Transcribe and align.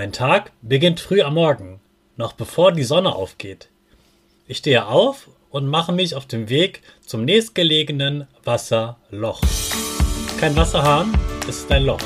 Mein 0.00 0.12
Tag 0.12 0.52
beginnt 0.62 0.98
früh 0.98 1.20
am 1.20 1.34
Morgen, 1.34 1.78
noch 2.16 2.32
bevor 2.32 2.72
die 2.72 2.84
Sonne 2.84 3.14
aufgeht. 3.14 3.68
Ich 4.46 4.56
stehe 4.56 4.86
auf 4.86 5.28
und 5.50 5.66
mache 5.66 5.92
mich 5.92 6.14
auf 6.14 6.24
den 6.24 6.48
Weg 6.48 6.80
zum 7.04 7.26
nächstgelegenen 7.26 8.26
Wasserloch. 8.42 9.42
Kein 10.38 10.56
Wasserhahn, 10.56 11.12
es 11.46 11.58
ist 11.58 11.70
ein 11.70 11.84
Loch. 11.84 12.00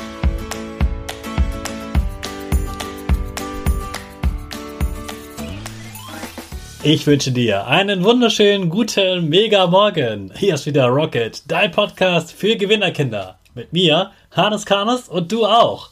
Ich 6.83 7.07
wünsche 7.07 7.31
dir 7.31 7.65
einen 7.65 8.03
wunderschönen 8.03 8.69
guten 8.69 9.29
Mega 9.29 9.67
Morgen. 9.67 10.33
Hier 10.35 10.55
ist 10.55 10.65
wieder 10.65 10.87
Rocket, 10.87 11.49
dein 11.49 11.71
Podcast 11.71 12.33
für 12.33 12.57
Gewinnerkinder. 12.57 13.39
Mit 13.53 13.71
mir, 13.71 14.11
Hannes 14.31 14.65
Karnes 14.65 15.07
und 15.07 15.31
du 15.31 15.45
auch. 15.45 15.91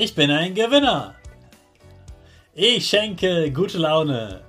Ich 0.00 0.14
bin 0.14 0.30
ein 0.30 0.54
Gewinner. 0.54 1.16
Ich 2.54 2.88
schenke 2.88 3.50
gute 3.50 3.78
Laune. 3.78 4.42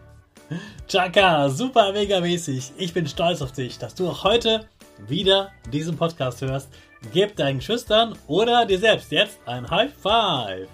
Chaka, 0.88 1.50
super 1.50 1.92
mega 1.92 2.20
mäßig. 2.20 2.74
Ich 2.78 2.94
bin 2.94 3.08
stolz 3.08 3.42
auf 3.42 3.52
dich, 3.52 3.80
dass 3.80 3.96
du 3.96 4.08
auch 4.08 4.24
heute 4.24 4.68
wieder 5.08 5.52
diesen 5.74 5.98
Podcast 5.98 6.42
hörst. 6.42 6.70
Gib 7.14 7.36
deinen 7.36 7.62
Schüchtern 7.62 8.16
oder 8.28 8.68
dir 8.68 8.78
selbst 8.78 9.12
jetzt 9.12 9.40
ein 9.48 9.68
High 9.68 9.92
Five. 9.92 10.68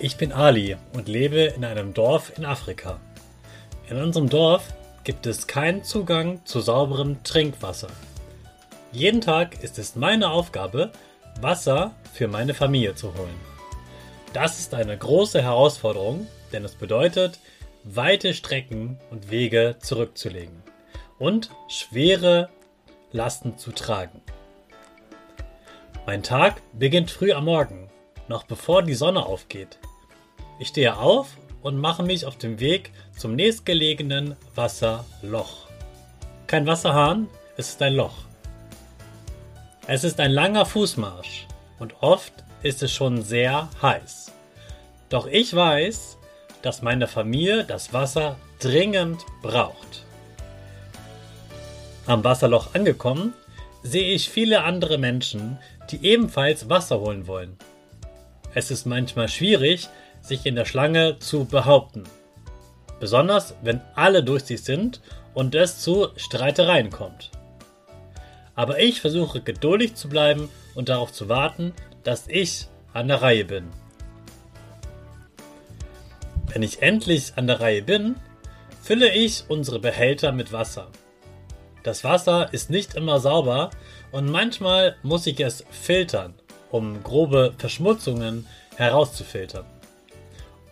Ich 0.00 0.16
bin 0.16 0.32
Ali 0.32 0.76
und 0.94 1.06
lebe 1.06 1.42
in 1.42 1.64
einem 1.64 1.94
Dorf 1.94 2.36
in 2.36 2.44
Afrika. 2.44 2.98
In 3.88 3.98
unserem 3.98 4.28
Dorf 4.28 4.64
gibt 5.04 5.26
es 5.26 5.46
keinen 5.46 5.84
Zugang 5.84 6.44
zu 6.44 6.60
sauberem 6.60 7.22
Trinkwasser. 7.22 7.90
Jeden 8.90 9.20
Tag 9.20 9.62
ist 9.62 9.78
es 9.78 9.94
meine 9.94 10.32
Aufgabe, 10.32 10.90
Wasser 11.42 11.94
für 12.12 12.28
meine 12.28 12.54
Familie 12.54 12.94
zu 12.94 13.14
holen. 13.14 13.40
Das 14.32 14.58
ist 14.58 14.74
eine 14.74 14.96
große 14.96 15.42
Herausforderung, 15.42 16.26
denn 16.52 16.64
es 16.64 16.74
bedeutet, 16.74 17.38
weite 17.84 18.32
Strecken 18.32 18.98
und 19.10 19.30
Wege 19.30 19.76
zurückzulegen 19.80 20.62
und 21.18 21.50
schwere 21.68 22.48
Lasten 23.10 23.58
zu 23.58 23.72
tragen. 23.72 24.22
Mein 26.06 26.22
Tag 26.22 26.62
beginnt 26.72 27.10
früh 27.10 27.32
am 27.32 27.44
Morgen, 27.44 27.90
noch 28.28 28.44
bevor 28.44 28.82
die 28.82 28.94
Sonne 28.94 29.24
aufgeht. 29.24 29.78
Ich 30.58 30.68
stehe 30.68 30.96
auf 30.96 31.36
und 31.62 31.76
mache 31.76 32.02
mich 32.02 32.26
auf 32.26 32.36
den 32.36 32.58
Weg 32.60 32.90
zum 33.16 33.34
nächstgelegenen 33.34 34.36
Wasserloch. 34.54 35.68
Kein 36.46 36.66
Wasserhahn, 36.66 37.28
es 37.56 37.70
ist 37.70 37.82
ein 37.82 37.94
Loch. 37.94 38.14
Es 39.88 40.04
ist 40.04 40.20
ein 40.20 40.30
langer 40.30 40.64
Fußmarsch 40.64 41.48
und 41.80 41.94
oft 42.02 42.32
ist 42.62 42.84
es 42.84 42.92
schon 42.92 43.22
sehr 43.22 43.68
heiß. 43.82 44.30
Doch 45.08 45.26
ich 45.26 45.54
weiß, 45.56 46.18
dass 46.62 46.82
meine 46.82 47.08
Familie 47.08 47.64
das 47.64 47.92
Wasser 47.92 48.36
dringend 48.60 49.26
braucht. 49.42 50.04
Am 52.06 52.22
Wasserloch 52.22 52.76
angekommen, 52.76 53.34
sehe 53.82 54.14
ich 54.14 54.30
viele 54.30 54.62
andere 54.62 54.98
Menschen, 54.98 55.58
die 55.90 56.06
ebenfalls 56.06 56.68
Wasser 56.68 57.00
holen 57.00 57.26
wollen. 57.26 57.56
Es 58.54 58.70
ist 58.70 58.86
manchmal 58.86 59.28
schwierig, 59.28 59.88
sich 60.20 60.46
in 60.46 60.54
der 60.54 60.64
Schlange 60.64 61.18
zu 61.18 61.44
behaupten. 61.44 62.04
Besonders 63.00 63.56
wenn 63.62 63.80
alle 63.96 64.22
durch 64.22 64.44
sie 64.44 64.58
sind 64.58 65.00
und 65.34 65.56
es 65.56 65.80
zu 65.80 66.06
Streitereien 66.14 66.90
kommt. 66.90 67.32
Aber 68.54 68.80
ich 68.80 69.00
versuche 69.00 69.40
geduldig 69.40 69.94
zu 69.94 70.08
bleiben 70.08 70.48
und 70.74 70.88
darauf 70.88 71.12
zu 71.12 71.28
warten, 71.28 71.72
dass 72.04 72.26
ich 72.28 72.66
an 72.92 73.08
der 73.08 73.22
Reihe 73.22 73.44
bin. 73.44 73.70
Wenn 76.52 76.62
ich 76.62 76.82
endlich 76.82 77.32
an 77.36 77.46
der 77.46 77.60
Reihe 77.60 77.82
bin, 77.82 78.16
fülle 78.82 79.14
ich 79.14 79.44
unsere 79.48 79.78
Behälter 79.78 80.32
mit 80.32 80.52
Wasser. 80.52 80.88
Das 81.82 82.04
Wasser 82.04 82.52
ist 82.52 82.68
nicht 82.68 82.94
immer 82.94 83.20
sauber 83.20 83.70
und 84.10 84.30
manchmal 84.30 84.96
muss 85.02 85.26
ich 85.26 85.40
es 85.40 85.64
filtern, 85.70 86.34
um 86.70 87.02
grobe 87.02 87.54
Verschmutzungen 87.56 88.46
herauszufiltern. 88.76 89.64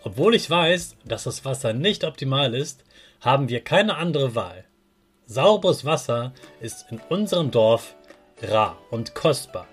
Obwohl 0.03 0.35
ich 0.35 0.49
weiß, 0.49 0.95
dass 1.05 1.23
das 1.23 1.45
Wasser 1.45 1.73
nicht 1.73 2.03
optimal 2.03 2.53
ist, 2.53 2.83
haben 3.19 3.49
wir 3.49 3.63
keine 3.63 3.97
andere 3.97 4.35
Wahl. 4.35 4.65
Sauberes 5.31 5.85
Wasser 5.85 6.33
ist 6.59 6.87
in 6.91 6.99
unserem 7.07 7.51
Dorf 7.51 7.95
rar 8.41 8.77
und 8.89 9.15
kostbar. 9.15 9.65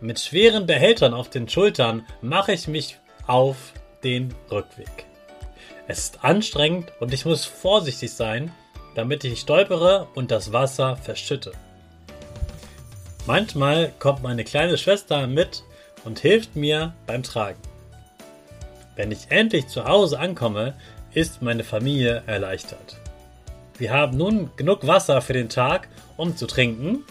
Mit 0.00 0.20
schweren 0.20 0.66
Behältern 0.66 1.14
auf 1.14 1.30
den 1.30 1.48
Schultern 1.48 2.06
mache 2.22 2.52
ich 2.52 2.68
mich 2.68 2.96
auf 3.26 3.56
den 4.04 4.32
Rückweg. 4.48 5.06
Es 5.88 5.98
ist 5.98 6.24
anstrengend 6.24 6.92
und 7.00 7.12
ich 7.12 7.24
muss 7.24 7.44
vorsichtig 7.44 8.12
sein, 8.12 8.52
damit 8.94 9.24
ich 9.24 9.30
nicht 9.30 9.42
stolpere 9.42 10.06
und 10.14 10.30
das 10.30 10.52
Wasser 10.52 10.96
verschütte. 10.96 11.50
Manchmal 13.26 13.92
kommt 13.98 14.22
meine 14.22 14.44
kleine 14.44 14.78
Schwester 14.78 15.26
mit 15.26 15.64
und 16.04 16.20
hilft 16.20 16.54
mir 16.54 16.94
beim 17.04 17.24
Tragen. 17.24 17.60
Wenn 18.94 19.10
ich 19.10 19.28
endlich 19.30 19.66
zu 19.66 19.86
Hause 19.86 20.20
ankomme, 20.20 20.74
ist 21.14 21.42
meine 21.42 21.64
Familie 21.64 22.22
erleichtert. 22.28 23.00
Wir 23.80 23.94
haben 23.94 24.18
nun 24.18 24.50
genug 24.56 24.86
Wasser 24.86 25.22
für 25.22 25.32
den 25.32 25.48
Tag, 25.48 25.88
um 26.18 26.36
zu 26.36 26.46
trinken, 26.46 27.02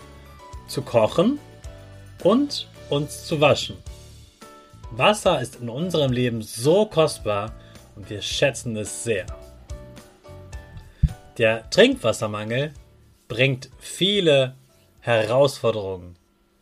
zu 0.68 0.83
kochen 0.83 1.39
und 2.24 2.68
uns 2.92 3.25
zu 3.25 3.42
waschen. 3.42 3.75
Wasser 4.92 5.42
ist 5.42 5.56
in 5.56 5.69
unserem 5.69 6.12
Leben 6.12 6.44
so 6.44 6.86
kostbar 6.86 7.54
und 7.95 8.07
wir 8.12 8.21
schätzen 8.21 8.77
es 8.77 9.04
sehr. 9.04 9.25
Der 11.39 11.68
Trinkwassermangel 11.71 12.72
bringt 13.27 13.72
viele 13.80 14.54
Herausforderungen, 15.00 16.18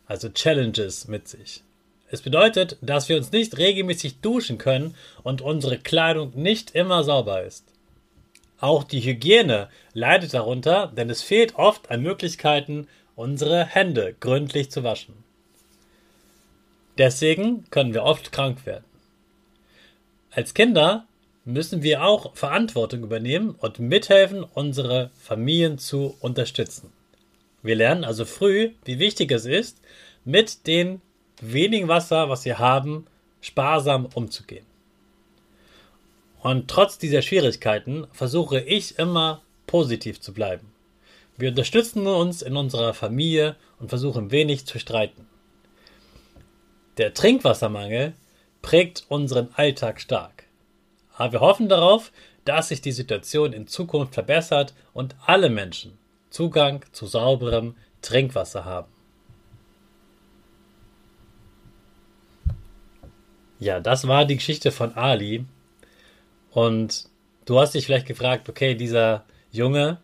also 0.05 0.29
Challenges 0.29 1.09
mit 1.09 1.27
sich. 1.27 1.65
Es 2.09 2.21
bedeutet, 2.21 2.77
dass 2.79 3.09
wir 3.09 3.17
uns 3.17 3.33
nicht 3.33 3.57
regelmäßig 3.57 4.21
duschen 4.21 4.57
können 4.57 4.95
und 5.23 5.41
unsere 5.41 5.77
Kleidung 5.77 6.31
nicht 6.33 6.71
immer 6.71 7.03
sauber 7.03 7.43
ist. 7.43 7.73
Auch 8.59 8.83
die 8.83 9.01
Hygiene 9.01 9.69
leidet 9.93 10.33
darunter, 10.33 10.87
denn 10.95 11.09
es 11.09 11.21
fehlt 11.21 11.55
oft 11.55 11.91
an 11.91 12.01
Möglichkeiten, 12.01 12.87
unsere 13.15 13.65
Hände 13.65 14.15
gründlich 14.19 14.71
zu 14.71 14.83
waschen. 14.83 15.23
Deswegen 16.97 17.69
können 17.69 17.93
wir 17.93 18.03
oft 18.03 18.31
krank 18.31 18.65
werden. 18.65 18.85
Als 20.31 20.53
Kinder 20.53 21.07
müssen 21.45 21.81
wir 21.81 22.03
auch 22.03 22.35
Verantwortung 22.35 23.01
übernehmen 23.01 23.55
und 23.57 23.79
mithelfen, 23.79 24.43
unsere 24.43 25.09
Familien 25.17 25.79
zu 25.79 26.15
unterstützen. 26.19 26.91
Wir 27.63 27.75
lernen 27.75 28.03
also 28.03 28.25
früh, 28.25 28.73
wie 28.85 28.99
wichtig 28.99 29.31
es 29.31 29.45
ist, 29.45 29.81
mit 30.25 30.67
dem 30.67 31.01
wenigen 31.41 31.87
Wasser, 31.87 32.29
was 32.29 32.45
wir 32.45 32.59
haben, 32.59 33.07
sparsam 33.41 34.07
umzugehen. 34.13 34.66
Und 36.41 36.69
trotz 36.69 36.97
dieser 36.97 37.21
Schwierigkeiten 37.21 38.07
versuche 38.11 38.59
ich 38.59 38.99
immer 38.99 39.41
positiv 39.65 40.21
zu 40.21 40.33
bleiben. 40.33 40.71
Wir 41.35 41.49
unterstützen 41.49 42.07
uns 42.07 42.41
in 42.41 42.57
unserer 42.57 42.93
Familie 42.93 43.55
und 43.79 43.89
versuchen 43.89 44.31
wenig 44.31 44.65
zu 44.65 44.79
streiten. 44.79 45.27
Der 46.97 47.13
Trinkwassermangel 47.13 48.13
prägt 48.61 49.05
unseren 49.07 49.49
Alltag 49.53 50.01
stark. 50.01 50.45
Aber 51.15 51.33
wir 51.33 51.39
hoffen 51.41 51.69
darauf, 51.69 52.11
dass 52.43 52.69
sich 52.69 52.81
die 52.81 52.91
Situation 52.91 53.53
in 53.53 53.67
Zukunft 53.67 54.13
verbessert 54.13 54.73
und 54.93 55.15
alle 55.25 55.49
Menschen 55.49 55.97
Zugang 56.29 56.85
zu 56.91 57.05
sauberem 57.05 57.75
Trinkwasser 58.01 58.65
haben. 58.65 58.91
Ja, 63.59 63.79
das 63.79 64.07
war 64.07 64.25
die 64.25 64.35
Geschichte 64.35 64.71
von 64.71 64.93
Ali. 64.95 65.45
Und 66.57 67.07
du 67.45 67.59
hast 67.59 67.75
dich 67.75 67.85
vielleicht 67.85 68.07
gefragt, 68.07 68.49
okay, 68.49 68.73
dieser 68.73 69.25
Junge, 69.51 69.99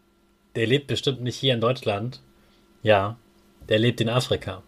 der 0.56 0.68
lebt 0.68 0.86
bestimmt 0.86 1.24
nicht 1.24 1.36
hier 1.36 1.56
in 1.56 1.62
Deutschland. 1.62 2.22
Ja, 2.84 3.18
der 3.70 3.80
lebt 3.80 4.00
in 4.02 4.08
Afrika. 4.08 4.62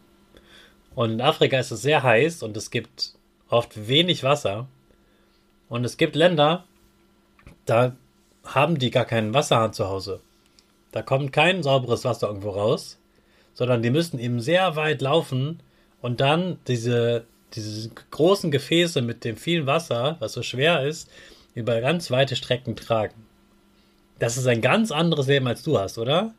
Und 0.96 1.12
in 1.12 1.22
Afrika 1.22 1.60
ist 1.60 1.70
es 1.70 1.84
sehr 1.84 2.02
heiß 2.02 2.42
und 2.42 2.58
es 2.58 2.72
gibt 2.72 3.12
oft 3.50 3.88
wenig 3.88 4.24
Wasser. 4.24 4.68
Und 5.70 5.86
es 5.86 5.98
gibt 5.98 6.16
Länder, 6.16 6.64
da 7.68 7.96
haben 8.44 8.80
die 8.80 8.90
gar 8.90 9.06
keinen 9.06 9.36
Wasserhahn 9.36 9.74
zu 9.74 9.88
Hause. 9.88 10.22
Da 10.92 11.04
kommt 11.04 11.34
kein 11.34 11.62
sauberes 11.62 12.04
Wasser 12.04 12.30
irgendwo 12.30 12.50
raus, 12.50 12.98
sondern 13.54 13.84
die 13.84 13.92
müssen 13.92 14.18
eben 14.18 14.40
sehr 14.40 14.76
weit 14.76 15.04
laufen 15.04 15.62
und 16.02 16.20
dann 16.20 16.58
diese, 16.68 17.28
diese 17.54 17.92
großen 18.10 18.50
Gefäße 18.50 19.04
mit 19.04 19.24
dem 19.24 19.38
vielen 19.38 19.68
Wasser, 19.68 20.16
was 20.18 20.34
so 20.34 20.42
schwer 20.42 20.84
ist, 20.84 21.12
über 21.56 21.82
ganz 21.82 22.12
weite 22.12 22.36
Strecken 22.36 22.76
tragen. 22.76 23.26
Das 24.20 24.38
ist 24.38 24.46
ein 24.48 24.62
ganz 24.62 24.92
anderes 24.92 25.28
Leben, 25.28 25.48
als 25.48 25.64
du 25.64 25.80
hast, 25.80 25.98
oder? 25.98 26.34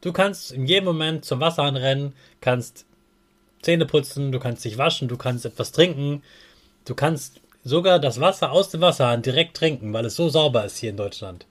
Du 0.00 0.12
kannst 0.12 0.52
in 0.52 0.66
jedem 0.66 0.84
Moment 0.84 1.24
zum 1.24 1.40
Wasserhahn 1.40 1.76
rennen, 1.76 2.14
kannst 2.40 2.86
Zähne 3.62 3.84
putzen, 3.84 4.32
du 4.32 4.38
kannst 4.38 4.64
dich 4.64 4.78
waschen, 4.78 5.08
du 5.08 5.16
kannst 5.16 5.44
etwas 5.44 5.72
trinken, 5.72 6.22
du 6.86 6.94
kannst 6.94 7.40
sogar 7.62 7.98
das 7.98 8.20
Wasser 8.20 8.52
aus 8.52 8.70
dem 8.70 8.80
Wasserhahn 8.80 9.20
direkt 9.22 9.56
trinken, 9.56 9.92
weil 9.92 10.06
es 10.06 10.16
so 10.16 10.28
sauber 10.30 10.64
ist 10.64 10.78
hier 10.78 10.90
in 10.90 10.96
Deutschland. 10.96 11.46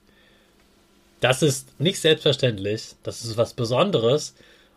Das 1.20 1.42
ist 1.42 1.78
nicht 1.78 2.00
selbstverständlich, 2.00 2.96
das 3.02 3.24
ist 3.24 3.36
was 3.36 3.54
Besonderes 3.54 4.34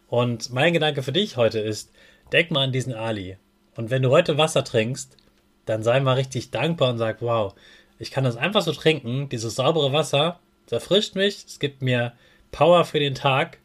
und 0.09 0.51
mein 0.51 0.73
Gedanke 0.73 1.01
für 1.01 1.13
dich 1.13 1.37
heute 1.37 1.59
ist, 1.59 1.89
denk 2.31 2.51
mal 2.51 2.65
an 2.65 2.71
diesen 2.71 2.93
Ali. 2.93 3.37
Und 3.75 3.89
wenn 3.89 4.03
du 4.03 4.11
heute 4.11 4.37
Wasser 4.37 4.63
trinkst, 4.63 5.17
dann 5.65 5.81
sei 5.81 5.99
mal 6.01 6.15
richtig 6.15 6.51
dankbar 6.51 6.91
und 6.91 6.97
sag, 6.97 7.21
wow, 7.21 7.55
ich 7.99 8.11
kann 8.11 8.23
das 8.23 8.37
einfach 8.37 8.61
so 8.61 8.71
trinken, 8.71 9.29
dieses 9.29 9.55
saubere 9.55 9.93
Wasser, 9.93 10.39
es 10.65 10.71
erfrischt 10.71 11.15
mich, 11.15 11.43
es 11.45 11.59
gibt 11.59 11.81
mir 11.81 12.13
Power 12.51 12.85
für 12.85 12.99
den 12.99 13.15
Tag 13.15 13.59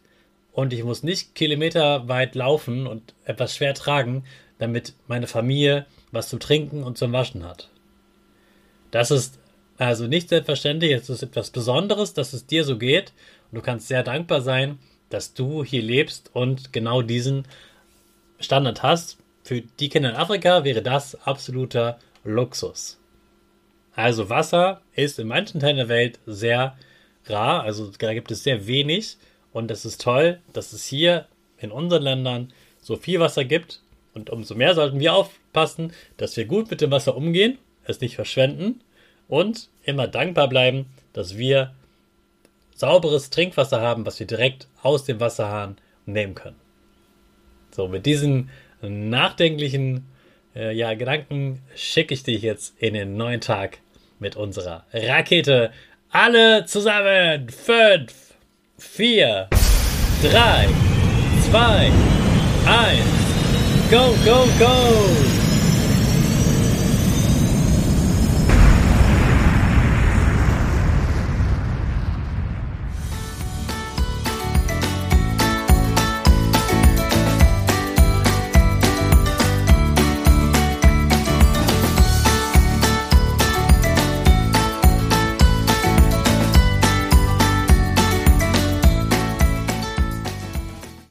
und 0.53 0.73
ich 0.73 0.83
muss 0.83 1.03
nicht 1.03 1.35
kilometerweit 1.35 2.35
laufen 2.35 2.87
und 2.87 3.15
etwas 3.25 3.55
schwer 3.55 3.75
tragen, 3.75 4.25
damit 4.59 4.95
meine 5.07 5.27
Familie 5.27 5.87
was 6.11 6.29
zum 6.29 6.41
Trinken 6.41 6.83
und 6.83 6.99
zum 6.99 7.13
Waschen 7.13 7.45
hat. 7.45 7.69
Das 8.91 9.11
ist 9.11 9.39
also 9.77 10.07
nicht 10.07 10.29
selbstverständlich, 10.29 10.93
es 10.93 11.11
ist 11.11 11.23
etwas 11.23 11.51
Besonderes, 11.51 12.15
dass 12.15 12.33
es 12.33 12.47
dir 12.47 12.65
so 12.65 12.79
geht 12.79 13.13
und 13.51 13.57
du 13.57 13.63
kannst 13.63 13.89
sehr 13.89 14.03
dankbar 14.03 14.41
sein, 14.41 14.79
dass 15.11 15.35
du 15.35 15.63
hier 15.63 15.83
lebst 15.83 16.31
und 16.35 16.73
genau 16.73 17.03
diesen 17.03 17.47
Standard 18.41 18.83
hast. 18.83 19.19
Für 19.45 19.61
die 19.61 19.89
Kinder 19.89 20.11
in 20.11 20.17
Afrika 20.17 20.65
wäre 20.65 20.83
das 20.83 21.15
absoluter 21.27 21.99
Luxus. 22.25 22.99
Also 23.99 24.31
Wasser 24.31 24.81
ist 24.95 25.19
in 25.19 25.27
manchen 25.27 25.59
Teilen 25.59 25.79
der 25.79 25.89
Welt 25.89 26.21
sehr 26.25 26.79
rar, 27.27 27.65
also 27.65 27.91
da 27.99 28.15
gibt 28.15 28.31
es 28.31 28.45
sehr 28.45 28.69
wenig 28.69 29.17
und 29.53 29.73
es 29.73 29.85
ist 29.85 30.01
toll, 30.01 30.39
dass 30.53 30.73
es 30.73 30.87
hier 30.87 31.27
in 31.59 31.73
unseren 31.73 32.05
Ländern 32.05 32.53
so 32.81 32.95
viel 32.95 33.19
Wasser 33.19 33.45
gibt. 33.45 33.83
Und 34.15 34.31
umso 34.31 34.55
mehr 34.55 34.77
sollten 34.77 35.01
wir 35.01 35.15
aufpassen, 35.15 35.93
dass 36.17 36.37
wir 36.37 36.45
gut 36.45 36.71
mit 36.71 36.81
dem 36.81 36.93
Wasser 36.93 37.17
umgehen, 37.17 37.59
es 37.87 38.01
nicht 38.01 38.15
verschwenden 38.15 38.83
und 39.27 39.69
immer 39.83 40.07
dankbar 40.07 40.49
bleiben, 40.49 40.87
dass 41.13 41.37
wir 41.37 41.75
sauberes 42.77 43.31
Trinkwasser 43.31 43.81
haben, 43.81 44.07
was 44.07 44.21
wir 44.21 44.29
direkt 44.29 44.69
aus 44.81 45.07
dem 45.07 45.19
Wasserhahn 45.19 45.77
nehmen 46.07 46.37
können. 46.37 46.61
So, 47.73 47.89
mit 47.89 48.07
diesen 48.07 48.49
nachdenklichen 48.81 50.07
äh, 50.55 50.73
ja, 50.73 50.95
Gedanken 50.95 51.63
schicke 51.75 52.15
ich 52.15 52.23
dich 52.23 52.43
jetzt 52.43 52.81
in 52.81 52.95
den 52.95 53.17
neuen 53.17 53.41
Tag 53.41 53.79
mit 54.19 54.37
unserer 54.37 54.85
Rakete. 54.93 55.73
Alle 56.11 56.65
zusammen. 56.67 57.49
Fünf, 57.51 58.35
4, 58.79 59.49
3, 60.23 60.69
2, 61.51 61.93
1, 62.67 63.91
go, 63.91 64.15
go, 64.25 64.47
go! 64.59 65.38